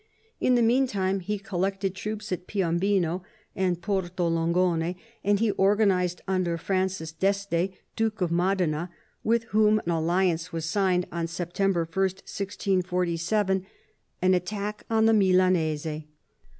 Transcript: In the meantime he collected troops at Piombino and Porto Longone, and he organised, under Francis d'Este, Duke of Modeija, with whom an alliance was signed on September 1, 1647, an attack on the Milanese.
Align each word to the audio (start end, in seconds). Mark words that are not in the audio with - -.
In 0.39 0.55
the 0.55 0.63
meantime 0.63 1.19
he 1.19 1.37
collected 1.37 1.93
troops 1.93 2.31
at 2.31 2.47
Piombino 2.47 3.21
and 3.55 3.79
Porto 3.83 4.27
Longone, 4.27 4.95
and 5.23 5.39
he 5.39 5.51
organised, 5.51 6.21
under 6.27 6.57
Francis 6.57 7.11
d'Este, 7.11 7.75
Duke 7.95 8.19
of 8.19 8.31
Modeija, 8.31 8.89
with 9.23 9.43
whom 9.53 9.77
an 9.77 9.91
alliance 9.91 10.51
was 10.51 10.65
signed 10.65 11.05
on 11.11 11.27
September 11.27 11.81
1, 11.81 11.85
1647, 11.93 13.63
an 14.23 14.33
attack 14.33 14.85
on 14.89 15.05
the 15.05 15.13
Milanese. 15.13 16.05